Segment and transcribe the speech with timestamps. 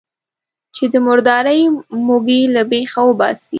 [0.75, 1.61] چې د مردارۍ
[2.07, 3.49] موږی له بېخه وباسي.